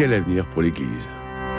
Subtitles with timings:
[0.00, 1.10] Quel avenir pour l'Église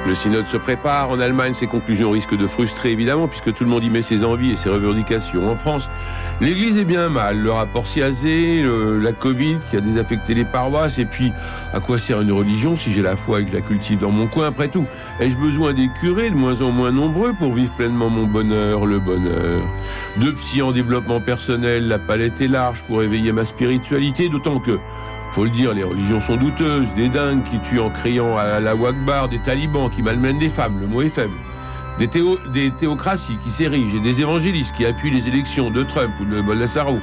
[0.07, 1.11] Le synode se prépare.
[1.11, 4.25] En Allemagne, ses conclusions risquent de frustrer, évidemment, puisque tout le monde y met ses
[4.25, 5.47] envies et ses revendications.
[5.47, 5.87] En France,
[6.41, 7.37] l'Église est bien mal.
[7.37, 8.63] Le rapport Siazé,
[8.99, 10.97] la Covid qui a désaffecté les paroisses.
[10.97, 11.31] Et puis,
[11.71, 14.09] à quoi sert une religion si j'ai la foi et que je la cultive dans
[14.09, 14.47] mon coin?
[14.47, 14.87] Après tout,
[15.19, 18.97] ai-je besoin des curés de moins en moins nombreux pour vivre pleinement mon bonheur, le
[18.97, 19.61] bonheur?
[20.17, 24.79] De psy en développement personnel, la palette est large pour éveiller ma spiritualité, d'autant que
[25.31, 28.75] faut le dire, les religions sont douteuses, des dingues qui tuent en criant à la
[28.75, 31.33] Wagbar, des talibans qui malmènent les femmes, le mot est faible.
[31.99, 32.09] Des,
[32.53, 36.41] des théocraties qui s'érigent et des évangélistes qui appuient les élections de Trump ou de
[36.41, 36.99] Bolsonaro.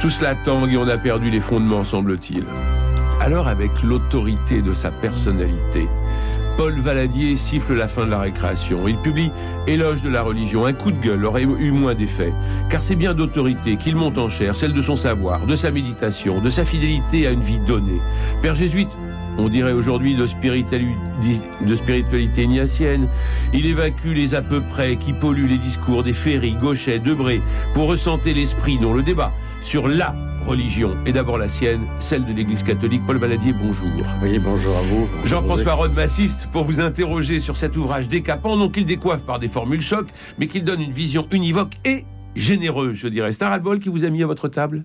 [0.00, 2.44] Tout cela tangue et on a perdu les fondements, semble-t-il.
[3.20, 5.88] Alors, avec l'autorité de sa personnalité,
[6.56, 8.86] Paul Valadier siffle la fin de la récréation.
[8.86, 9.30] Il publie
[9.66, 10.66] Éloge de la religion.
[10.66, 12.32] Un coup de gueule aurait eu moins d'effet,
[12.70, 16.40] car c'est bien d'autorité qu'il monte en chair, celle de son savoir, de sa méditation,
[16.40, 18.00] de sa fidélité à une vie donnée.
[18.40, 18.90] Père jésuite,
[19.36, 20.82] on dirait aujourd'hui de, spiritualité
[22.42, 23.08] ignatienne.
[23.52, 27.40] Il évacue les à peu près qui polluent les discours des Ferry, Gauchet, Debré,
[27.74, 30.14] pour ressentir l'esprit dont le débat sur la
[30.44, 33.02] religion et d'abord la sienne, celle de l'Église catholique.
[33.06, 34.06] Paul Valadier, bonjour.
[34.22, 35.08] Oui, bonjour à vous.
[35.24, 39.48] Jean-François Rode m'assiste pour vous interroger sur cet ouvrage décapant, non qu'il décoiffe par des
[39.48, 42.04] formules chocs, mais qu'il donne une vision univoque et
[42.36, 43.32] généreuse, je dirais.
[43.32, 44.84] C'est un ras-le-bol qui vous a mis à votre table?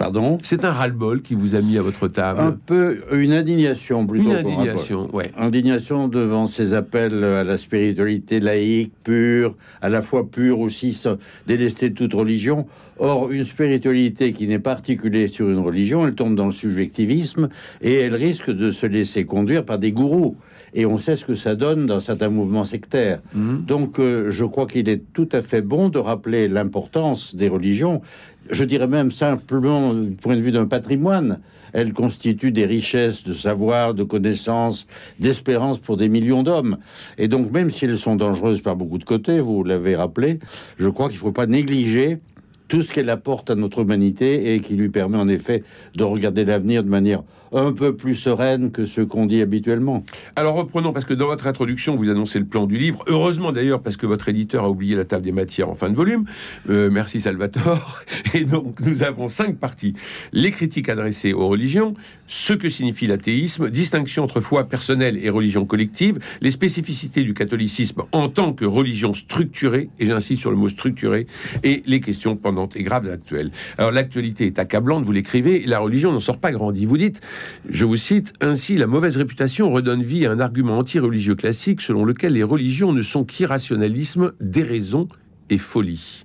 [0.00, 2.40] Pardon C'est un ras-le-bol qui vous a mis à votre table.
[2.40, 4.30] Un peu une indignation plutôt.
[4.30, 5.30] Une indignation, ouais.
[5.36, 10.98] Indignation devant ces appels à la spiritualité laïque, pure, à la fois pure aussi,
[11.46, 12.66] délestée de toute religion.
[12.98, 17.50] Or, une spiritualité qui n'est pas articulée sur une religion, elle tombe dans le subjectivisme
[17.82, 20.34] et elle risque de se laisser conduire par des gourous.
[20.72, 23.20] Et on sait ce que ça donne dans certains mouvements sectaires.
[23.34, 23.64] Mhm.
[23.66, 28.02] Donc, euh, je crois qu'il est tout à fait bon de rappeler l'importance des religions
[28.50, 31.40] je dirais même simplement du point de vue d'un patrimoine.
[31.72, 34.86] Elles constituent des richesses de savoir, de connaissances,
[35.20, 36.78] d'espérance pour des millions d'hommes.
[37.16, 40.40] Et donc, même si elles sont dangereuses par beaucoup de côtés, vous l'avez rappelé,
[40.78, 42.18] je crois qu'il ne faut pas négliger
[42.66, 46.44] tout ce qu'elle apporte à notre humanité et qui lui permet en effet de regarder
[46.44, 47.22] l'avenir de manière
[47.52, 50.02] un peu plus sereine que ce qu'on dit habituellement.
[50.36, 53.04] Alors reprenons, parce que dans votre introduction, vous annoncez le plan du livre.
[53.06, 55.96] Heureusement d'ailleurs, parce que votre éditeur a oublié la table des matières en fin de
[55.96, 56.24] volume.
[56.68, 58.00] Euh, merci Salvatore.
[58.34, 59.94] Et donc nous avons cinq parties.
[60.32, 61.94] Les critiques adressées aux religions,
[62.26, 68.02] ce que signifie l'athéisme, distinction entre foi personnelle et religion collective, les spécificités du catholicisme
[68.12, 71.26] en tant que religion structurée, et j'insiste sur le mot structurée,
[71.64, 73.50] et les questions pendantes et graves actuelles.
[73.78, 76.86] Alors l'actualité est accablante, vous l'écrivez, la religion n'en sort pas grandi.
[76.86, 77.20] Vous dites,
[77.68, 82.04] je vous cite, Ainsi, la mauvaise réputation redonne vie à un argument anti-religieux classique selon
[82.04, 85.08] lequel les religions ne sont qu'irrationalisme, déraison
[85.50, 86.24] et folie.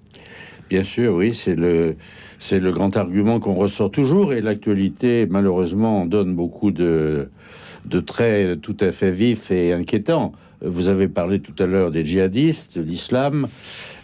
[0.69, 1.95] Bien sûr, oui, c'est le,
[2.39, 7.29] c'est grand argument qu'on ressort toujours et l'actualité, malheureusement, donne beaucoup de,
[7.85, 10.33] de traits tout à fait vifs et inquiétants.
[10.61, 13.47] Vous avez parlé tout à l'heure des djihadistes, de l'islam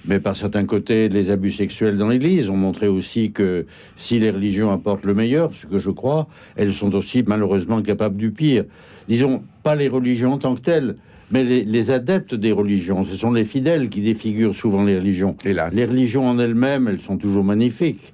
[0.06, 3.66] mais par certains côtés, les abus sexuels dans l'Église ont montré aussi que
[3.98, 8.18] si les religions apportent le meilleur, ce que je crois, elles sont aussi malheureusement capables
[8.18, 8.66] du pire.
[9.08, 10.96] Disons, pas les religions en tant que telles,
[11.32, 15.36] mais les, adeptes des religions, ce sont les fidèles qui défigurent souvent les religions.
[15.46, 15.74] Hélas.
[15.74, 18.14] Les religions en elles-mêmes, elles sont toujours magnifiques,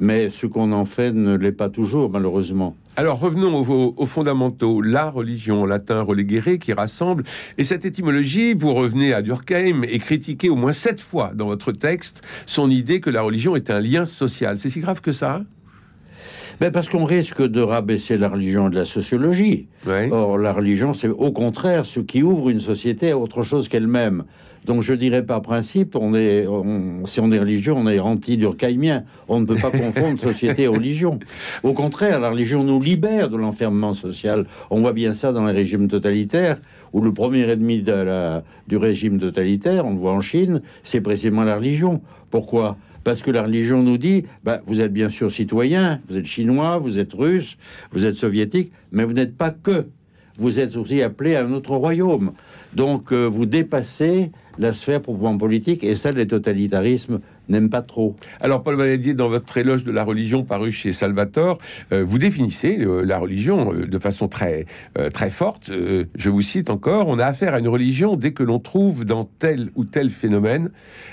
[0.00, 2.76] mais ce qu'on en fait ne l'est pas toujours, malheureusement.
[2.96, 3.60] Alors revenons
[3.96, 4.82] aux, fondamentaux.
[4.82, 7.22] La religion, en latin relegere, qui rassemble.
[7.56, 11.70] Et cette étymologie, vous revenez à Durkheim et critiquez au moins sept fois dans votre
[11.70, 14.58] texte son idée que la religion est un lien social.
[14.58, 15.42] C'est si grave que ça
[16.60, 19.68] ben Parce qu'on risque de rabaisser la religion de la sociologie.
[20.10, 24.24] Or, la religion, c'est au contraire ce qui ouvre une société à autre chose qu'elle-même.
[24.64, 26.46] Donc je dirais par principe, on est,
[27.06, 29.04] si on est religieux, on est anti-durkheimien.
[29.28, 31.20] On ne peut pas confondre société et religion.
[31.62, 34.44] Au contraire, la religion nous libère de l'enfermement social.
[34.70, 36.58] On voit bien ça dans les régimes totalitaires,
[36.92, 41.00] où le premier ennemi de la, du régime totalitaire, on le voit en Chine, c'est
[41.00, 42.02] précisément la religion.
[42.30, 42.76] Pourquoi?
[43.08, 46.76] Parce que la religion nous dit, bah, vous êtes bien sûr citoyen, vous êtes chinois,
[46.76, 47.56] vous êtes russe,
[47.90, 49.86] vous êtes soviétique, mais vous n'êtes pas que.
[50.36, 52.32] Vous êtes aussi appelé à un autre royaume.
[52.74, 58.16] Donc euh, vous dépassez la sphère proprement politique, et ça, les totalitarismes n'aime pas trop.
[58.40, 61.58] Alors, Paul Valadier, dans votre éloge de la religion paru chez Salvatore,
[61.92, 64.66] euh, vous définissez euh, la religion de façon très,
[65.14, 65.70] très forte.
[66.14, 69.24] Je vous cite encore On a affaire à une religion dès que l'on trouve dans
[69.24, 70.70] tel ou tel phénomène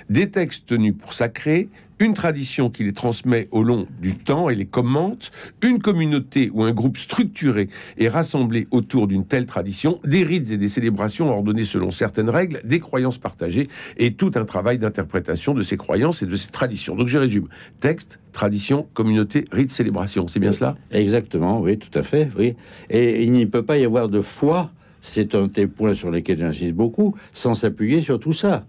[0.10, 1.70] des textes tenus pour sacrés,
[2.00, 5.32] une tradition qui les transmet au long du temps et les commente,
[5.62, 10.58] une communauté ou un groupe structuré et rassemblé autour d'une telle tradition, des rites et
[10.58, 15.62] des célébrations ordonnés selon certaines règles, des croyances partagées et tout un travail d'interprétation de
[15.62, 16.96] ces croyances et de ces traditions.
[16.96, 17.48] Donc je résume
[17.80, 20.28] texte, tradition, communauté, rites, célébration.
[20.28, 20.76] C'est bien cela?
[20.92, 22.56] Exactement, oui, tout à fait, oui.
[22.90, 24.72] Et il n'y peut pas y avoir de foi,
[25.06, 28.66] c'est un des points sur lesquels j'insiste beaucoup, sans s'appuyer sur tout ça.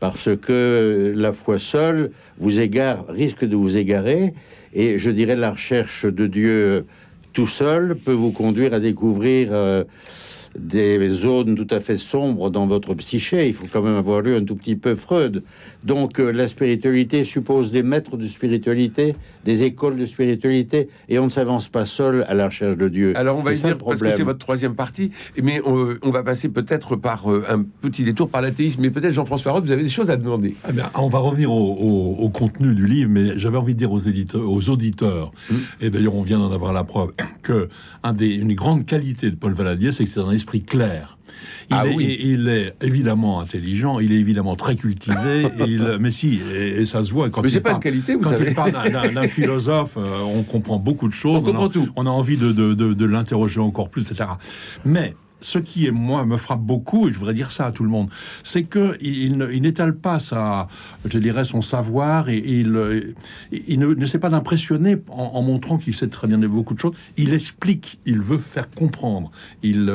[0.00, 4.34] Parce que la foi seule vous égare, risque de vous égarer,
[4.74, 6.84] et je dirais la recherche de Dieu
[7.32, 9.84] tout seul peut vous conduire à découvrir euh,
[10.58, 13.46] des zones tout à fait sombres dans votre psyché.
[13.48, 15.42] Il faut quand même avoir lu un tout petit peu Freud.
[15.84, 19.14] Donc euh, la spiritualité suppose des maîtres de spiritualité,
[19.44, 23.12] des écoles de spiritualité, et on ne s'avance pas seul à la recherche de Dieu.
[23.16, 25.10] Alors on va y le parce que c'est votre troisième partie,
[25.42, 29.12] mais on, on va passer peut-être par euh, un petit détour par l'athéisme, mais peut-être
[29.14, 30.54] Jean-François Roth, vous avez des choses à demander.
[30.68, 33.78] Eh bien, on va revenir au, au- au contenu du livre, mais j'avais envie de
[33.78, 35.54] dire aux, éditeurs, aux auditeurs, Mm.
[35.82, 37.12] et d'ailleurs on vient d'en avoir la preuve,
[37.42, 37.68] que
[38.02, 41.14] un des, une grande qualité de Paul Valadier, c'est que c'est un esprit clair.
[41.70, 42.16] Il, Ah est, oui.
[42.20, 46.86] il est évidemment intelligent, il est évidemment très cultivé, et il- mais si, et, et
[46.86, 48.46] ça se voit quand Mais il c'est pas parle- une qualité, vous quand savez.
[48.48, 51.42] il parle d'un- philosophe, euh, on comprend beaucoup de choses.
[51.44, 51.88] On comprend a, tout.
[51.94, 54.30] on a envie de, de- de- de l'interroger encore plus, etc.
[54.84, 57.84] Mais ce qui, est, moi, me frappe beaucoup, et je voudrais dire ça à tout
[57.84, 58.08] le monde,
[58.42, 60.66] c'est que il, n'étale pas sa,
[61.04, 63.14] je dirais, son savoir et, il,
[63.52, 66.80] il ne, ne sait pas d'impressionner en, en montrant qu'il sait très bien beaucoup de
[66.80, 66.94] choses.
[67.16, 69.30] Il explique, il veut faire comprendre.
[69.62, 69.88] Il,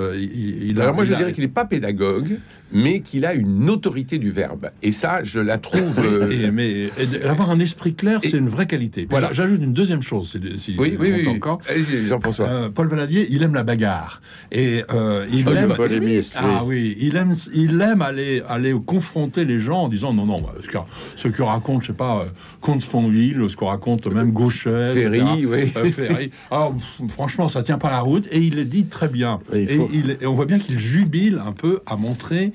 [0.79, 2.39] Alors moi je dirais qu'il n'est pas pédagogue,
[2.73, 4.69] mais qu'il a une autorité du verbe.
[4.81, 5.99] Et ça, je la trouve...
[6.03, 9.07] euh, Et, mais et avoir un esprit clair, c'est une vraie qualité.
[9.09, 9.31] Voilà.
[9.31, 10.37] J'ajoute une deuxième chose.
[10.57, 11.27] Si, Oui, oui, oui.
[11.27, 11.59] encore.
[12.07, 12.47] Jean-François.
[12.47, 14.21] Euh, Paul Valadier, il aime la bagarre
[14.51, 15.73] et euh, il Oh, aime.
[15.75, 16.33] polémiste.
[16.37, 20.41] Ah oui, il aime, il aime aller, aller confronter les gens en disant non, non,
[20.41, 20.77] bah, ce, que,
[21.15, 22.25] ce que raconte, je sais pas, euh,
[22.61, 25.67] Comte Sponville, ce qu'on raconte même Gauchet, Ferry, oui.
[25.91, 26.31] Ferry.
[26.49, 29.39] Alors, pff, franchement, ça tient pas la route et il le dit très bien.
[29.53, 32.51] Et il Et, faut- il- et on voit bien qu'il jubile un peu à montrer.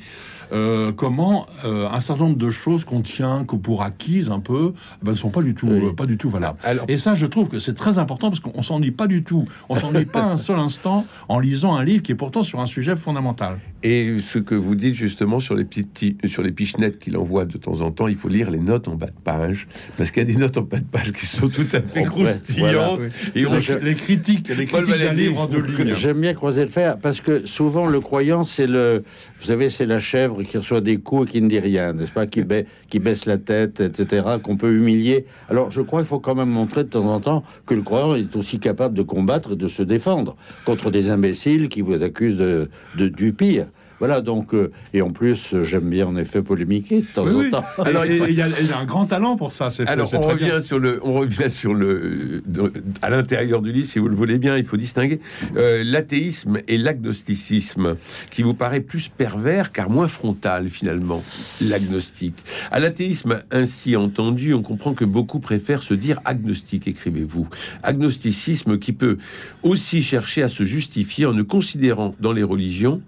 [0.52, 4.72] Euh, comment euh, un certain nombre de choses qu'on tient que pour acquises un peu
[5.02, 5.84] ben, ne sont pas du tout Oui.
[5.84, 6.58] euh, pas du tout valables.
[6.64, 9.46] Alors, Et ça, je trouve que c'est très important parce qu'on s'ennuie pas du tout.
[9.68, 12.66] On s'ennuie pas un seul instant en lisant un livre qui est pourtant sur un
[12.66, 13.58] sujet fondamental.
[13.82, 17.56] Et ce que vous dites justement sur les petits, sur les pichenettes qu'il envoie de
[17.58, 20.26] temps en temps, il faut lire les notes en bas de page, parce qu'il y
[20.28, 23.00] a des notes en bas de page qui sont tout à fait croustillantes.
[23.36, 23.52] Et on
[23.82, 25.94] les, critiques, les Paul critiques d'un livre en deux lignes.
[25.94, 29.04] J'aime bien croiser le fer parce que souvent le croyant c'est le,
[29.40, 32.10] vous savez, c'est la chèvre qui reçoit des coups et qui ne dit rien, n'est-ce
[32.10, 35.24] pas, qui, ba- qui baisse la tête, etc., qu'on peut humilier.
[35.48, 38.14] Alors je crois qu'il faut quand même montrer de temps en temps que le croyant
[38.16, 42.36] est aussi capable de combattre et de se défendre contre des imbéciles qui vous accusent
[42.36, 43.66] de, de- du pire.
[43.98, 47.32] Voilà donc euh, et en plus euh, j'aime bien en effet polémiquer de temps Oui,
[47.34, 47.50] en oui.
[47.50, 47.64] temps.
[47.84, 49.70] Alors, il faut- y, a il y a un grand talent pour ça.
[49.70, 50.60] C'est Alors, on revient, bien.
[50.60, 52.42] sur le, on revient sur le.
[52.46, 52.72] de-
[53.02, 55.20] à l'intérieur du livre, si vous le voulez bien, il faut distinguer
[55.56, 57.96] euh, l'athéisme et l'agnosticisme,
[58.30, 61.22] qui vous paraît plus pervers car moins frontal, finalement,
[61.60, 62.36] l'agnostique.
[62.70, 67.48] À l'athéisme ainsi entendu, on comprend que beaucoup préfèrent se dire agnostique, écrivez-vous.
[67.82, 69.18] Agnosticisme qui peut
[69.62, 73.00] aussi chercher à se justifier en ne considérant dans les religions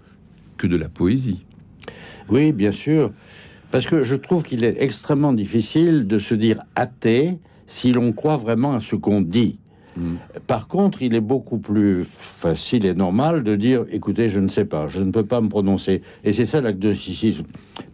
[0.67, 1.45] de la poésie.
[2.29, 3.11] Oui, bien sûr.
[3.71, 7.37] Parce que je trouve qu'il est extrêmement difficile de se dire athée
[7.67, 9.57] si l'on croit vraiment à ce qu'on dit.
[9.97, 10.15] Mm.
[10.47, 14.65] Par contre, il est beaucoup plus facile et normal de dire écoutez, je ne sais
[14.65, 16.01] pas, je ne peux pas me prononcer.
[16.23, 17.43] Et c'est ça l'agnosticisme.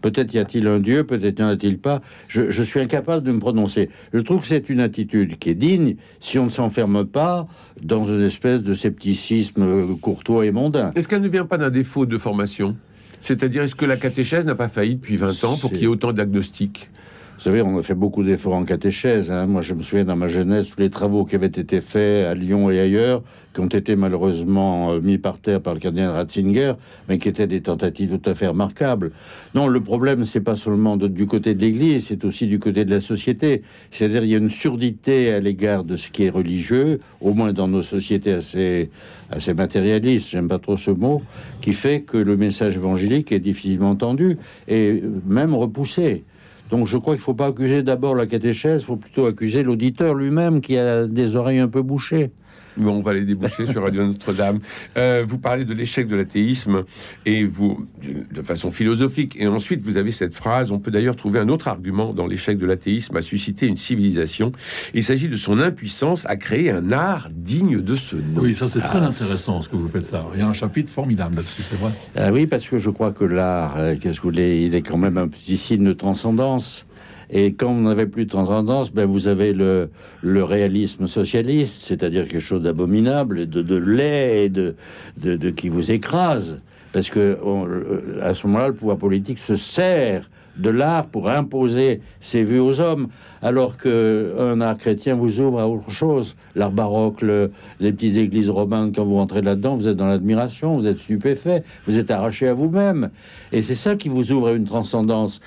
[0.01, 2.01] Peut-être y a-t-il un Dieu, peut-être n'y en a-t-il pas.
[2.27, 3.89] Je, je suis incapable de me prononcer.
[4.13, 7.47] Je trouve que c'est une attitude qui est digne si on ne s'enferme pas
[7.81, 10.91] dans une espèce de scepticisme courtois et mondain.
[10.95, 12.75] Est-ce qu'elle ne vient pas d'un défaut de formation?
[13.19, 15.87] C'est-à-dire, est-ce que la catéchèse n'a pas failli depuis 20 ans pour qu'il y ait
[15.87, 16.89] autant d'agnostiques
[17.37, 19.29] Vous savez, on a fait beaucoup d'efforts en catéchèse.
[19.29, 19.45] hein.
[19.45, 22.33] Moi, je me souviens dans ma jeunesse, tous les travaux qui avaient été faits à
[22.33, 23.21] Lyon et ailleurs,
[23.53, 26.73] qui ont été malheureusement euh, mis par terre par le cardinal Ratzinger,
[27.07, 29.11] mais qui étaient des tentatives tout à fait remarquables.
[29.53, 32.89] Non, le problème, c'est pas seulement du côté de l'Église, c'est aussi du côté de
[32.89, 33.61] la société.
[33.91, 37.53] C'est-à-dire, il y a une surdité à l'égard de ce qui est religieux, au moins
[37.53, 38.89] dans nos sociétés assez,
[39.29, 41.21] assez matérialistes, j'aime pas trop ce mot,
[41.61, 46.23] qui fait que le message évangélique est difficilement entendu et même repoussé.
[46.69, 49.63] Donc je crois qu'il ne faut pas accuser d'abord la catéchèse, il faut plutôt accuser
[49.63, 52.31] l'auditeur lui-même qui a des oreilles un peu bouchées.
[52.77, 54.59] Bon, on va les déboucher sur Radio Notre-Dame.
[54.97, 56.81] Euh, vous parlez de l'échec de l'athéisme
[57.25, 59.35] et vous, de façon philosophique.
[59.39, 60.71] Et ensuite, vous avez cette phrase.
[60.71, 64.51] On peut d'ailleurs trouver un autre argument dans l'échec de l'athéisme à susciter une civilisation.
[64.93, 68.41] Il s'agit de son impuissance à créer un art digne de ce nom.
[68.41, 70.25] Oui, ça c'est très intéressant ce que vous faites ça.
[70.33, 71.91] Il y a un chapitre formidable là-dessus, c'est vrai.
[72.15, 74.81] Ah oui, parce que je crois que l'art, euh, qu'est-ce que vous voulez, il est
[74.81, 76.85] quand même un petit signe de transcendance.
[77.29, 79.89] Et quand vous n'avez plus de transcendance, ben vous avez le,
[80.23, 86.61] réalisme socialiste, c'est-à dire quelque chose d'abominable, de, de laid, de, qui vous écrase.
[86.93, 92.01] Parce que euh, à ce moment-là, le pouvoir politique se sert de l'art pour imposer
[92.19, 93.09] ses vues aux hommes,
[93.43, 96.35] alors que un art chrétien vous ouvre à autre chose.
[96.55, 100.75] L'art baroque, le- les petites églises romanes, quand vous rentrez là-dedans, vous êtes dans l'admiration,
[100.77, 103.09] vous êtes stupéfait, vous êtes arraché à vous-même.
[103.51, 105.41] Et c'est ça qui vous ouvre à une transcendance.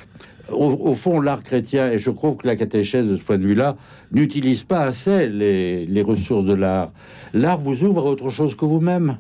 [0.53, 3.77] Au, fond, l'art chrétien, et je trouve que la catéchèse, de ce point de vue-là,
[4.13, 6.91] n'utilise pas assez les, ressources de l'art.
[7.35, 9.19] L'art vous ouvre à autre chose que vous-même,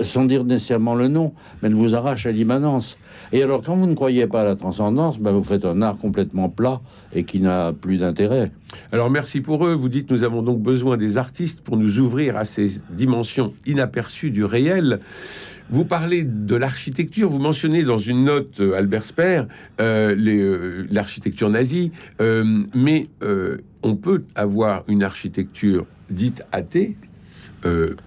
[0.00, 2.98] sans dire nécessairement le nom, mais elle vous arrache à l'immanence.
[3.32, 5.96] Et alors, quand vous ne croyez pas à la transcendance, ben, vous faites un art
[5.98, 6.80] complètement plat
[7.14, 8.50] et qui n'a plus d'intérêt.
[8.92, 9.74] Alors merci pour eux.
[9.74, 14.30] Vous dites nous avons donc besoin des artistes pour nous ouvrir à ces dimensions inaperçues
[14.30, 15.00] du réel.
[15.70, 19.42] Vous parlez de l'architecture, vous mentionnez dans une note, euh, Albert Speer,
[19.80, 21.90] euh, euh, l'architecture nazie,
[22.20, 23.06] mais
[23.82, 26.96] on peut avoir une architecture dite athée,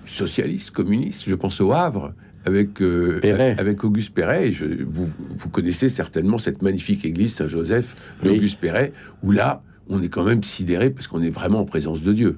[0.05, 2.13] socialiste, communiste, je pense au Havre,
[2.45, 2.79] avec,
[3.57, 4.51] avec Auguste Perret.
[4.51, 8.29] Je- vous, vous connaissez certainement cette magnifique église Saint-Joseph Oui.
[8.35, 12.03] d'Auguste Perret, où là, on est quand même sidéré parce qu'on est vraiment en présence
[12.03, 12.37] de Dieu.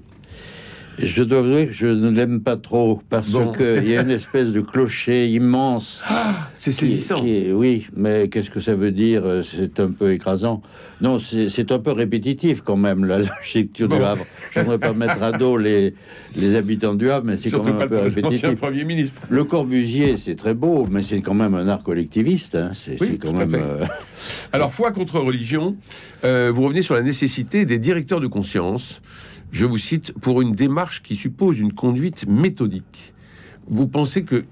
[1.01, 3.51] Je dois avouer que je ne l'aime pas trop, parce Bon.
[3.51, 6.03] qu'il y a une espèce de clocher immense.
[6.55, 7.15] C'est qui- saisissant.
[7.15, 9.21] qui est- oui, mais qu'est-ce que ça veut dire?
[9.25, 10.61] Euh, C'est un peu écrasant.
[11.01, 13.95] Non, c'est c'est un peu répétitif quand même, la- l'architecture du.
[13.95, 14.25] Havre.
[14.51, 15.93] Je ne voudrais pas mettre à dos les,
[16.35, 18.55] les habitants du Havre, mais c'est quand même un peu répétitif.
[18.55, 19.21] Premier ministre.
[19.29, 22.55] Le Corbusier, c'est très beau, mais c'est quand même un art collectiviste.
[22.55, 22.71] hein.
[22.73, 23.55] C'est Oui, c'est quand même.
[23.55, 23.85] euh,
[24.51, 25.77] Alors, foi contre religion,
[26.25, 29.01] euh, vous revenez sur la nécessité des directeurs de conscience,
[29.51, 33.13] je vous cite, pour une démarche qui suppose une conduite méthodique.
[33.67, 34.45] Vous pensez que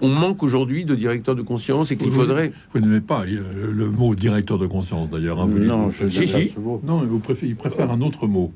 [0.00, 2.50] on manque aujourd'hui de directeurs de conscience et qu'il faudrait...
[2.74, 5.40] Vous n'aimez pas euh, le mot directeur de conscience d'ailleurs.
[5.40, 6.52] hein, vous non, dites- je Si.
[6.84, 8.50] Non, vous préférez, il préfère un autre mot.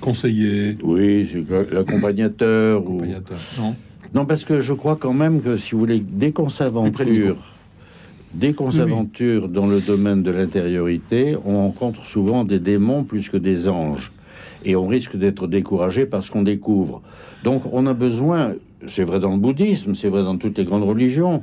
[0.00, 1.28] Conseiller, Oui,
[1.72, 2.82] l'accompagnateur.
[2.82, 3.38] ou- accompagnateur.
[3.58, 3.76] Non.
[4.14, 7.04] Non, parce que je crois quand même que si vous voulez, dès qu'on Plus près
[7.04, 7.26] du niveau.
[7.28, 7.44] s'aventure,
[8.34, 8.76] dès qu'on Oui, oui.
[8.78, 14.10] s'aventure dans le domaine de l'intériorité, on rencontre souvent des démons plus que des anges.
[14.64, 17.02] Et on risque d'être découragé parce qu'on découvre.
[17.42, 18.54] Donc on a besoin,
[18.86, 21.42] c'est vrai dans le bouddhisme, c'est vrai dans toutes les grandes religions,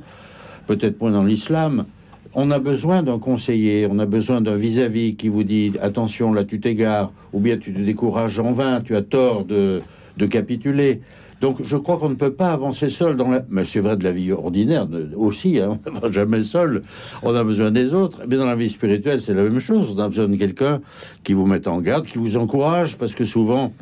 [0.68, 1.86] peut-être moins dans l'islam,
[2.34, 6.46] on a besoin d'un conseiller, on a besoin d'un vis-à-vis qui vous dit attention, là
[6.46, 9.82] tu t'égares, ou bien tu te décourages en vain, tu as tort de,
[10.18, 11.02] de capituler.
[11.42, 13.44] Donc je crois qu'on ne peut pas avancer seul dans la...
[13.50, 16.84] Mais c'est vrai de la vie ordinaire aussi, hein, on va jamais seul,
[17.24, 18.22] on a besoin des autres.
[18.28, 20.82] Mais dans la vie spirituelle, c'est la même chose, on a besoin de quelqu'un
[21.24, 23.74] qui vous mette en garde, qui vous encourage, parce que souvent,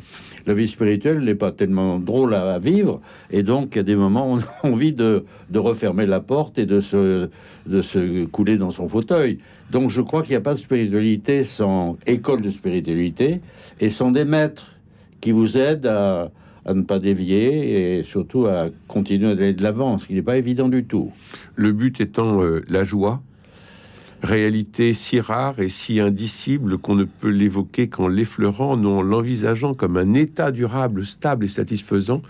[0.46, 3.94] la vie spirituelle n'est pas tellement drôle à, vivre, et donc il y a des
[3.94, 7.28] moments où on a envie de, de refermer la porte et de se,
[7.66, 9.38] de se couler dans son fauteuil.
[9.70, 13.42] Donc je crois qu'il n'y a pas de spiritualité sans école de spiritualité
[13.80, 14.66] et sans des maîtres
[15.20, 16.30] qui vous aident à,
[16.70, 20.38] à ne pas dévier et surtout à continuer d'aller de l'avant, ce qui n'est pas
[20.38, 21.10] évident du tout.
[21.56, 23.22] Le but étant euh, la joie,
[24.22, 29.74] réalité si rare et si indicible qu'on ne peut l'évoquer qu'en l'effleurant, non en l'envisageant
[29.74, 32.22] comme un état durable, stable et satisfaisant,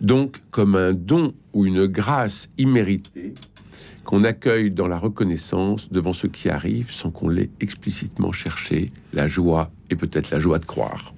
[0.00, 3.34] donc comme un don ou une grâce imméritée
[4.04, 9.26] qu'on accueille dans la reconnaissance devant ce qui arrive sans qu'on l'ait explicitement cherché, la
[9.26, 11.15] joie et peut-être la joie de croire.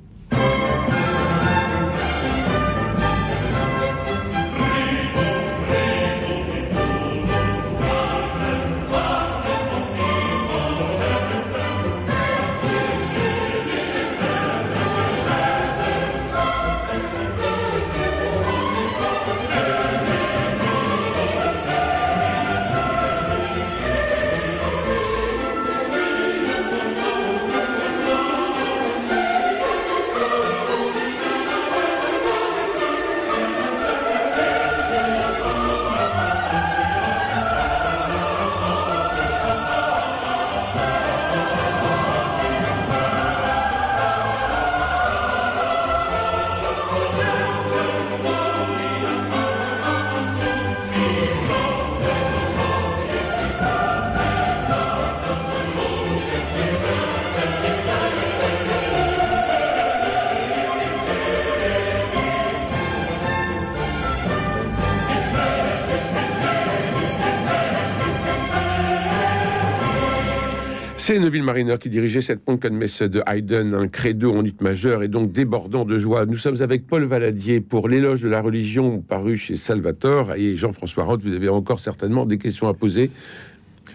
[71.09, 75.09] C'est Neville Mariner qui dirigeait cette Messe de Haydn, un credo en ut majeur et
[75.09, 76.27] donc débordant de joie.
[76.27, 81.05] Nous sommes avec Paul Valadier pour l'éloge de la religion paru chez Salvatore et Jean-François
[81.05, 81.23] Roth.
[81.23, 83.11] Vous avez encore certainement des questions à poser.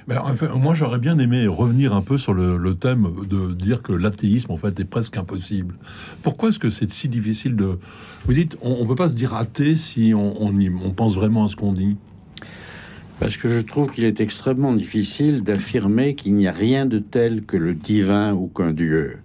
[0.07, 0.15] Mais
[0.59, 4.57] moi, j'aurais bien aimé revenir un peu sur le, thème de dire que l'athéisme, en
[4.57, 5.75] fait, est presque impossible.
[6.23, 7.77] Pourquoi est-ce que c'est si difficile de...
[8.25, 11.55] Vous dites, on ne peut pas se dire athée si on pense vraiment à ce
[11.57, 11.95] qu'on dit?
[13.23, 17.43] Parce que je trouve qu'il est extrêmement difficile d'affirmer qu'il n'y a rien de tel
[17.45, 19.19] que le divin ou qu'un Dieu.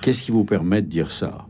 [0.00, 1.48] Qu'est-ce qui vous permet de dire ça?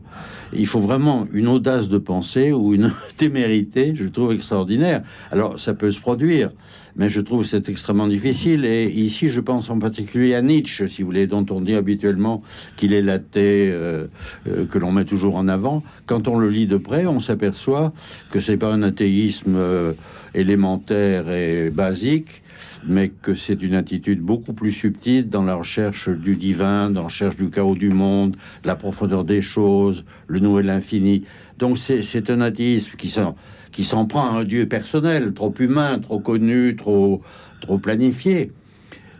[0.53, 5.03] Il faut vraiment une audace de pensée ou une témérité, je trouve extraordinaire.
[5.31, 6.51] Alors, ça peut se produire,
[6.95, 8.65] mais je trouve c'est extrêmement difficile.
[8.65, 12.43] Et ici, je pense en particulier à Nietzsche, si vous voulez, dont on dit habituellement
[12.77, 14.07] qu'il est l'athée euh,
[14.47, 15.83] euh, que l'on met toujours en avant.
[16.05, 17.93] Quand on le lit de près, on s'aperçoit
[18.31, 19.93] que c'est pas un athéisme euh,
[20.33, 22.41] élémentaire et basique,
[22.85, 27.05] mais que c'est une attitude beaucoup plus subtile dans la recherche du divin, dans la
[27.07, 28.35] recherche du chaos du monde,
[28.65, 31.23] la profondeur des choses, le nouvel infini.
[31.59, 33.35] Donc c'est un athéisme qui s'en
[33.71, 37.21] qui s'en prend à un Dieu personnel, trop humain, trop connu, trop,
[37.61, 38.51] trop planifié.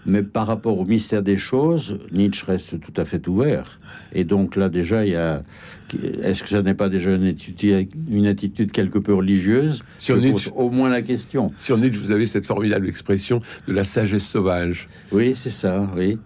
[0.05, 3.79] Mais par rapport au mystère des choses, Nietzsche reste tout à fait ouvert.
[4.13, 5.43] Et donc là, déjà, il y a.
[6.23, 9.83] Est-ce que ça n'est pas déjà une attitude, une attitude quelque peu religieuse?
[9.99, 11.51] Sur Nietzsche, au moins la question.
[11.59, 14.87] Sur Nietzsche, vous avez cette formidable expression de la sagesse sauvage.
[15.11, 16.17] Oui, c'est ça, oui.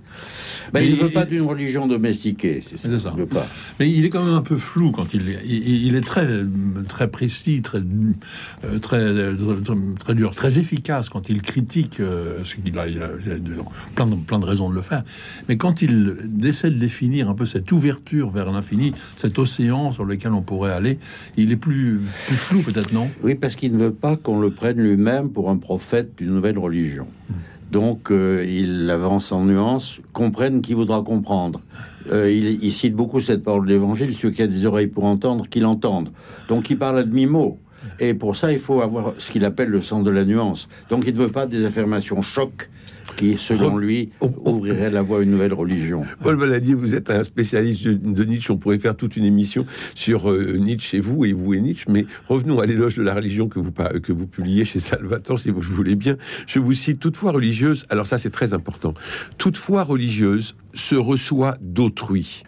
[0.73, 2.99] Ben, il ne veut pas d'une religion domestiquée, c'est ça.
[2.99, 3.15] ça.
[3.29, 3.47] pas.
[3.79, 5.39] Mais il est quand même un peu flou quand il est.
[5.45, 6.27] Il, est très,
[6.87, 9.13] très précis, très, euh, très,
[9.99, 13.09] très, dur, très efficace quand il critique euh, ce qu'il a, il a,
[13.95, 15.03] plein, de, plein de raisons de le faire.
[15.47, 20.05] Mais quand il essaie de définir un peu cette ouverture vers l'infini, cet océan sur
[20.05, 20.99] lequel on pourrait aller,
[21.37, 23.09] il est plus, plus flou peut-être, non?
[23.23, 26.57] Oui, parce qu'il ne veut pas qu'on le prenne lui-même pour un prophète d'une nouvelle
[26.57, 27.07] religion.
[27.71, 31.61] Donc, euh, il avance en nuances, comprenne qui voudra comprendre.
[32.11, 35.65] Euh, il, cite beaucoup cette parole d'évangile, ceux qui a des oreilles pour entendre, qu'il
[35.65, 36.11] entende.
[36.47, 37.59] Donc, il parle à demi-mot.
[37.99, 40.67] Et pour ça, il faut avoir ce qu'il appelle le sens de la nuance.
[40.89, 42.69] Donc, il ne veut pas des affirmations chocs
[43.15, 46.03] qui, selon lui, ouvrirait la voie à une nouvelle religion.
[46.21, 48.51] Paul Valadier, vous êtes un spécialiste de Nietzsche.
[48.51, 51.85] On pourrait faire toute une émission sur euh, Nietzsche et vous, et vous et Nietzsche.
[51.89, 55.49] Mais revenons à l'éloge de la religion que vous, que vous publiez chez Salvatore, si
[55.49, 56.17] vous voulez bien.
[56.47, 57.85] Je vous cite toutefois religieuse.
[57.89, 58.93] Alors ça, c'est très important.
[59.37, 62.43] Toutefois religieuse se reçoit d'autrui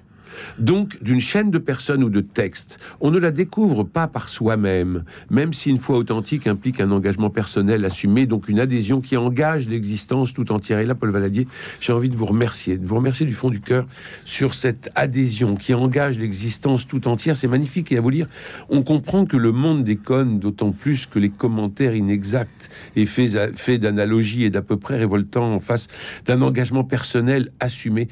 [0.60, 2.80] donc d'une chaîne de personnes ou de textes.
[3.02, 7.30] On ne la découvre pas par soi-même, même si une foi authentique implique un engagement
[7.30, 10.80] personnel assumé, donc une adhésion qui engage l'existence tout entière.
[10.80, 11.48] Et là, Paul Valadier,
[11.80, 13.88] j'ai envie de vous remercier, de vous remercier du fond du cœur
[14.26, 17.36] sur cette adhésion qui engage l'existence tout entière.
[17.36, 17.92] C'est magnifique.
[17.92, 18.28] Et à vous lire,
[18.70, 24.44] on comprend que le monde déconne d'autant plus que les commentaires inexacts et faits d'analogies
[24.44, 25.88] et d'à peu près révoltants en face
[26.26, 28.08] d'un engagement personnel assumé.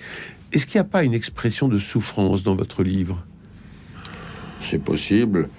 [0.55, 3.25] Est-ce qu'il n'y a pas une expression de souffrance dans votre livre?
[4.63, 5.49] C'est possible.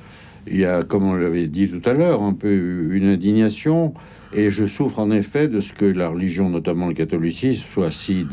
[0.47, 3.93] Il y a, comme on l'avait dit tout à l'heure, un peu une indignation.
[4.33, 8.27] Et je souffre en effet de ce que la religion, notamment le catholicisme, soit si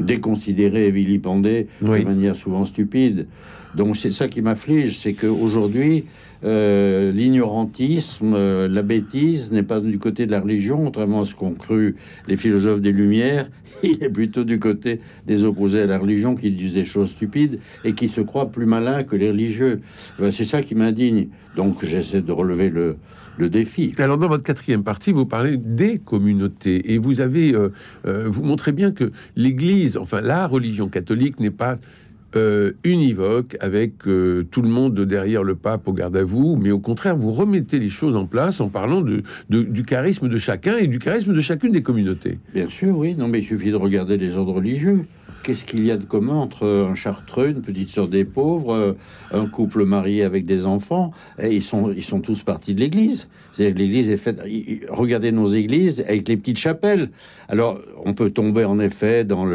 [0.00, 3.26] déconsidérée et vilipendée de manière souvent stupide.
[3.74, 6.04] Donc c'est ça qui m'afflige, c'est qu'aujourd'hui,
[6.44, 11.34] euh, l'ignorantisme, euh, la bêtise n'est pas du côté de la religion, contrairement à ce
[11.34, 11.96] qu'ont cru
[12.28, 13.48] les philosophes des Lumières,
[13.82, 17.58] il est plutôt du côté des opposés à la religion qui disent des choses stupides
[17.84, 19.80] et qui se croient plus malins que les religieux.
[20.18, 21.28] Ben, c'est ça qui m'indigne.
[21.56, 22.96] Donc j'essaie de relever le,
[23.38, 23.92] défi.
[23.98, 27.72] Alors dans votre quatrième partie, vous parlez des communautés et vous avez, euh,
[28.06, 31.78] euh, vous montrez bien que l'Église, enfin la religion catholique n'est pas
[32.36, 36.70] euh, univoque avec euh, tout le monde derrière le pape au garde à vous, mais
[36.70, 40.86] au contraire, vous remettez les choses en place en parlant du charisme de chacun et
[40.86, 42.38] du charisme de chacune des communautés.
[42.54, 43.14] Bien sûr, oui.
[43.14, 45.04] Non, mais il suffit de regarder les ordres religieux.
[45.42, 48.92] Qu'est-ce qu'il y a de commun entre un chartreux, une petite sœur des pauvres, euh,
[49.32, 53.28] un couple marié avec des enfants et ils sont, ils sont tous partis de l'Église.
[53.52, 54.40] C'est l'Église est faite.
[54.88, 57.10] Regardez nos églises avec les petites chapelles.
[57.48, 59.46] Alors, on peut tomber en effet dans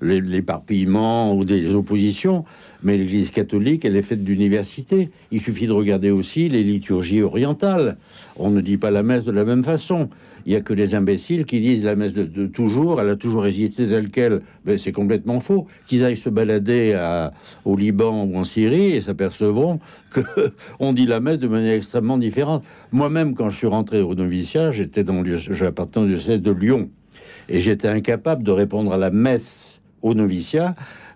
[0.00, 2.44] l'éparpillement ou des oppositions,
[2.82, 5.10] mais l'Église catholique, elle est faite d'universités.
[5.32, 7.96] Il suffit de regarder aussi les liturgies orientales.
[8.36, 10.08] On ne dit pas la messe de la même façon.
[10.46, 13.46] Il n'y a que les imbéciles qui disent la messe de, toujours, elle a toujours
[13.46, 14.42] hésité telle qu'elle.
[14.64, 15.66] Ben, c'est complètement faux.
[15.86, 16.98] Qu'ils aillent se balader
[17.64, 19.80] au Liban ou en Syrie et s'apercevront
[20.78, 22.64] qu'on dit la messe de manière extrêmement différente.
[22.90, 26.90] Moi-même, quand je suis rentré au noviciat, j'étais dans le j'appartenais au diocèse de Lyon
[27.48, 30.74] et j'étais incapable de répondre à la messe au noviciat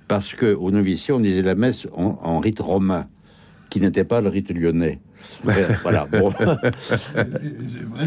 [0.09, 3.07] parce que au noviciat on disait la messe en rite romain
[3.71, 4.99] qui n'était pas le rite lyonnais.
[5.49, 6.33] Euh, voilà, bon.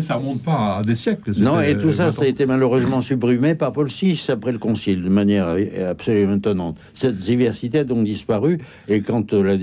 [0.02, 1.32] ça remonte pas à des siècles.
[1.40, 5.04] Non, et tout ça, ça a été malheureusement supprimé par Paul VI après le Concile,
[5.04, 5.56] de manière
[5.90, 6.78] absolument étonnante.
[6.96, 9.58] Cette diversité a donc disparu, et quand la,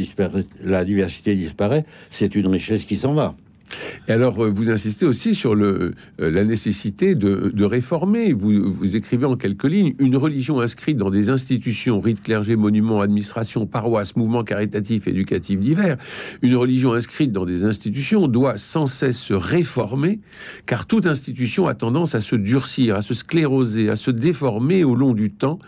[0.65, 3.35] la diversité disparaît, c'est une richesse qui s'en va.
[4.09, 8.33] Et alors, euh, vous insistez aussi sur le, euh, la nécessité de, de réformer.
[8.33, 13.01] Vous, vous, écrivez en quelques lignes une religion inscrite dans des institutions, rites, clergé, monuments,
[13.01, 15.97] administration, paroisse, mouvements caritatifs, éducatifs divers.
[16.43, 20.21] Une religion inscrite dans des institutions doit sans cesse se réformer,
[20.67, 24.95] car toute institution a tendance à se durcir, à se scléroser, à se déformer au
[24.95, 25.59] long du temps,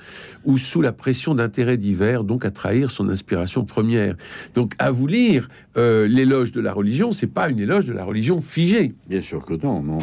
[0.45, 4.15] ou sous la pression d'intérêts divers, donc à trahir son inspiration première.
[4.55, 8.05] Donc, à vous lire, euh, l'éloge de la religion, c'est pas une éloge de la
[8.05, 8.95] religion figée.
[9.09, 9.99] Bien sûr que non, non.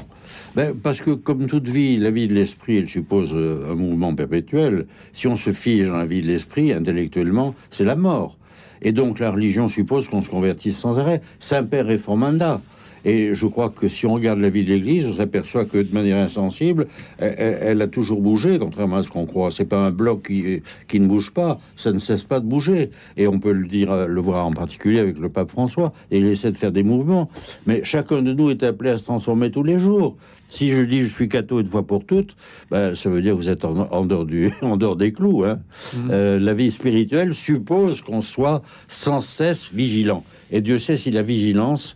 [0.55, 4.13] Ben, parce que comme toute vie, la vie de l'esprit, elle suppose euh, un mouvement
[4.13, 4.87] perpétuel.
[5.13, 8.37] Si on se fige dans la vie de l'esprit, intellectuellement, c'est la mort.
[8.81, 11.21] Et donc la religion suppose qu'on se convertisse sans arrêt.
[11.39, 12.61] Saint-Père réformanda.
[13.05, 15.93] Et je crois que si on regarde la vie de l'Église, on s'aperçoit que de
[15.93, 16.87] manière insensible,
[17.19, 19.51] elle, a toujours bougé, contrairement à ce qu'on croit.
[19.51, 22.89] C'est pas un bloc qui, qui ne bouge pas, ça ne cesse pas de bouger.
[23.15, 25.93] Et on peut le dire, le voir en particulier avec le pape François.
[26.09, 27.29] Et il essaie de faire des mouvements.
[27.67, 30.17] Mais chacun de nous est appelé à se transformer tous les jours.
[30.47, 32.35] Si je dis je suis catho une fois pour toutes,
[32.69, 35.43] ben, ça veut dire que vous êtes en, dehors, du, en dehors des clous.
[35.43, 35.59] Hein.
[35.93, 35.97] Mmh.
[36.11, 40.23] Euh, la vie spirituelle suppose qu'on soit sans cesse vigilant.
[40.51, 41.95] Et Dieu sait si la vigilance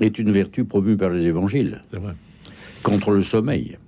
[0.00, 1.82] est une vertu promue par les évangiles.
[1.90, 2.14] C'est vrai.
[2.82, 3.78] Contre le sommeil.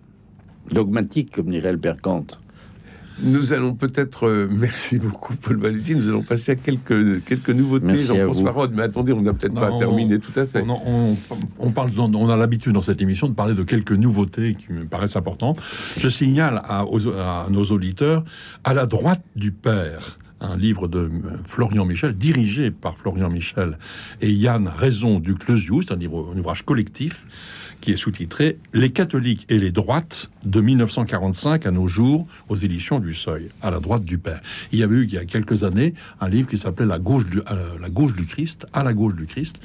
[0.71, 2.27] Dogmatique, comme dirait le père Kant.
[3.23, 8.01] Nous allons peut-être, euh, merci beaucoup Paul Valentin, nous allons passer à quelques, quelques nouveautés,
[8.01, 10.63] Jean-François Rode, mais attendez, on n'a peut-être pas terminé tout à fait.
[11.59, 14.85] On, parle, on a l'habitude dans cette émission de parler de quelques nouveautés qui me
[14.85, 15.61] paraissent importantes.
[15.99, 18.25] Je signale à, à nos auditeurs,
[18.65, 21.11] à la droite du Père, un livre de euh,
[21.47, 23.79] Florian Michel, dirigé par Florian Michel
[24.21, 27.25] et Yann Raison du Clesius, un, livre, un ouvrage collectif
[27.81, 33.01] qui est sous-titré Les catholiques et les droites de 1945 à nos jours aux éditions
[33.01, 34.41] du Seuil, à la droite du Père.
[34.73, 37.27] Il y avait eu il y a quelques années un livre qui s'appelait la gauche
[37.27, 37.41] du,
[37.81, 39.61] la gauche du Christ, à la gauche du Christ,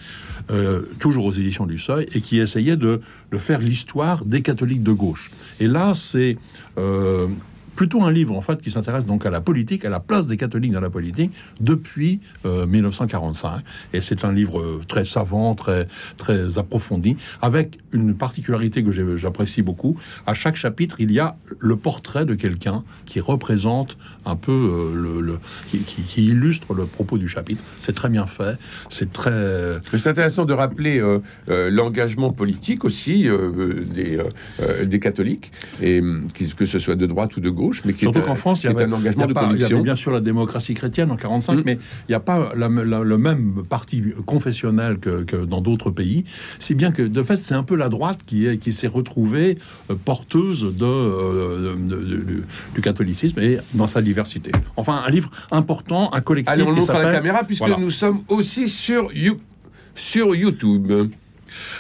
[0.50, 4.84] euh, toujours aux éditions du Seuil, et qui essayait de, de faire l'histoire des catholiques
[4.84, 5.32] de gauche.
[5.60, 6.38] Et là, c'est
[6.78, 7.28] euh,
[7.76, 10.38] plutôt un livre en fait qui s'intéresse donc à la politique, à la place des
[10.38, 13.48] catholiques dans la politique depuis 1945.
[13.48, 13.60] Euh,
[13.94, 19.62] Et c'est un livre euh, très savant, très très approfondi, avec une particularité que j'apprécie
[19.62, 19.98] beaucoup.
[20.26, 25.22] À chaque chapitre, il y a le portrait de quelqu'un qui représente un peu euh,
[25.24, 27.64] le, qui, illustre le propos du chapitre.
[27.80, 28.58] C'est très bien fait.
[28.90, 29.80] C'est très.
[29.98, 31.02] C'est intéressant de rappeler
[31.48, 33.28] l'engagement politique aussi
[33.96, 34.20] des,
[34.86, 36.02] des catholiques et
[36.56, 38.70] que ce soit de droite ou de gauche mais qui Surtout qu'en France, il y,
[38.70, 41.62] avait, un engagement de il y avait bien sûr la démocratie chrétienne en 45, mm.
[41.66, 46.26] mais il n'y a pas le même parti confessionnel que, dans d'autres pays.
[46.60, 49.58] Si bien que, de fait, c'est un peu la droite qui, est, qui s'est retrouvée
[49.90, 52.44] euh, porteuse euh, de,
[52.74, 54.52] du catholicisme et dans sa diversité.
[54.76, 56.54] Enfin, un livre important, un collectif.
[56.54, 59.10] Allez, on montre à la caméra, puisque nous sommes aussi sur,
[59.96, 61.12] sur YouTube.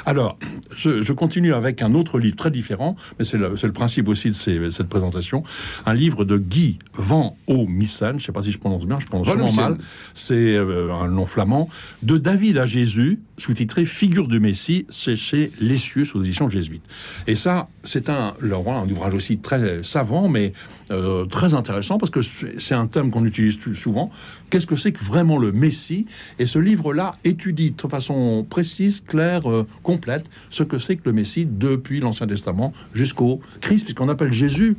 [0.05, 0.37] Alors,
[0.75, 4.89] je, continue avec un autre livre très différent, mais c'est le, principe aussi de, cette
[4.89, 5.43] présentation.
[5.85, 9.07] Un livre de Guy Van Missen, je ne sais pas si je prononce bien, je
[9.07, 9.77] prononce vraiment mal,
[10.13, 11.69] c'est euh, un nom flamand,
[12.03, 16.83] de David à Jésus, sous-titré Figure du Messie, c'est chez Lessieux, sous édition jésuite.
[17.27, 20.53] Et ça, c'est un, un ouvrage aussi très savant, mais
[20.91, 24.11] euh, très intéressant, parce que c'est un thème qu'on utilise souvent.
[24.49, 26.05] Qu'est-ce que c'est que vraiment le Messie?
[26.37, 31.13] Et ce livre-là étudie de façon précise, claire, euh, complète, ce que c'est que le
[31.13, 34.77] Messie depuis l'Ancien Testament jusqu'au Christ, puisqu'on appelle Jésus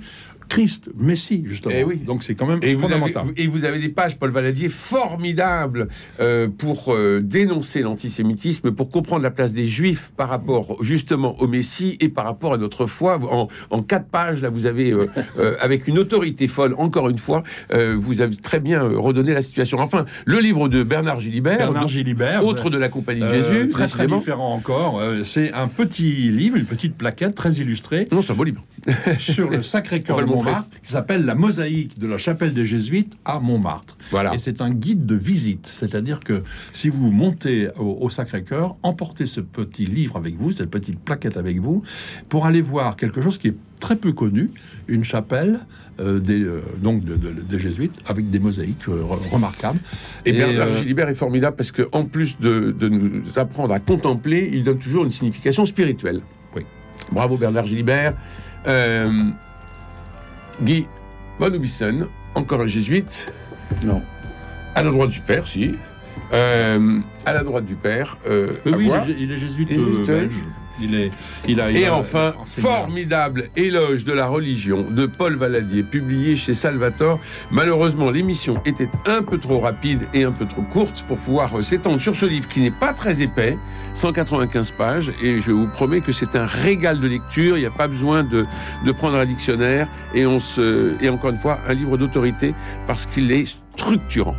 [0.53, 1.75] Christ, Messie, justement.
[1.75, 1.97] Et eh oui.
[1.97, 3.23] Donc c'est quand même et fondamental.
[3.25, 5.89] Vous avez, et vous avez des pages, Paul Valadier, formidables
[6.21, 11.47] euh, pour euh, dénoncer l'antisémitisme, pour comprendre la place des Juifs par rapport justement au
[11.47, 13.19] Messie et par rapport à notre foi.
[13.71, 14.93] En, quatre pages, là, vous avez,
[15.39, 17.43] euh, avec une autorité folle, encore une fois,
[17.97, 19.79] vous avez très bien redonné la situation.
[19.79, 23.87] Enfin, le livre de Bernard Gilibert, Bernard Gilibert autre de la Compagnie de Jésus, très,
[23.87, 25.01] très différent encore.
[25.25, 28.07] c'est un petit livre, une petite plaquette très illustrée.
[28.13, 28.63] Non, c'est un beau livre.
[29.19, 30.21] sur le Sacré-Cœur
[30.83, 33.97] qui s'appelle La mosaïque de la chapelle des Jésuites à Montmartre.
[34.11, 34.35] Voilà.
[34.35, 39.41] Et c'est un guide de visite, c'est-à-dire que si vous montez au, Sacré-Cœur, emportez ce
[39.41, 41.83] petit livre avec vous, cette petite plaquette avec vous,
[42.29, 44.51] pour aller voir quelque chose qui est très peu connu,
[44.87, 45.61] une chapelle
[45.99, 49.03] euh, des, euh, donc des jésuites avec des mosaïques euh,
[49.33, 49.81] remarquables.
[50.25, 54.49] Et, Bernard Gilibert est formidable parce que en plus de, de, nous apprendre à contempler,
[54.53, 56.21] il donne toujours une signification spirituelle.
[56.55, 56.63] Oui.
[57.11, 58.15] Bravo Bernard Gilibert.
[60.61, 60.87] Guy
[61.39, 61.51] Van
[62.35, 63.33] encore un jésuite.
[63.85, 64.03] Non.
[64.75, 65.73] À l'endroit du père, si.
[66.33, 68.19] Euh, à la droite du père.
[68.27, 69.09] euh, Oui, à oui, il voir.
[69.09, 70.35] est, il est jésuite euh, jésuite, belge.
[70.81, 71.11] Il est,
[71.47, 76.37] il a, il Et a enfin, formidable éloge de la religion de Paul Valadier, publié
[76.37, 77.21] chez Salvator.
[77.51, 81.63] Malheureusement, l'émission était un peu trop rapide et un peu trop courte pour pouvoir euh,
[81.63, 83.57] s'étendre sur ce livre qui n'est pas très épais,
[83.95, 87.57] 195 pages, et je vous promets que c'est un régal de lecture.
[87.57, 88.47] Il n'y a pas besoin de,
[88.85, 92.55] de prendre un dictionnaire, et on se, et encore une fois, un livre d'autorité
[92.87, 94.37] parce qu'il est structurant.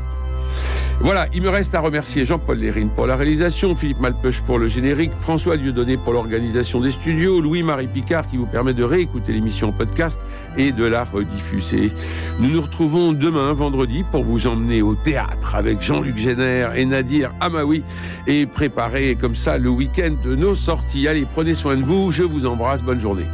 [1.02, 4.68] Voilà, il me reste à remercier Jean-Paul Lérine pour la réalisation, Philippe Malpeuch pour le
[4.68, 9.70] générique, François Dieudonné pour l'organisation des studios, Louis-Marie Picard qui vous permet de réécouter l'émission
[9.70, 10.20] en podcast
[10.58, 11.92] et de la rediffuser.
[12.40, 17.34] Nous nous retrouvons demain, vendredi, pour vous emmener au théâtre avec Jean-Luc Génère et Nadir
[17.42, 17.84] Amaoui
[18.28, 21.08] et préparer comme ça le week-end de nos sorties.
[21.08, 23.26] Allez, prenez soin de vous, je vous embrasse, bonne journée.